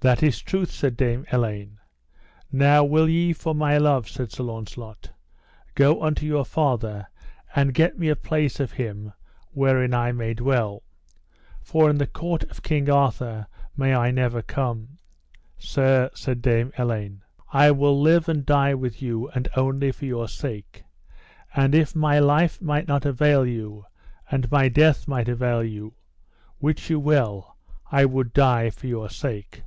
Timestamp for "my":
3.56-3.76, 21.96-22.20, 24.52-24.68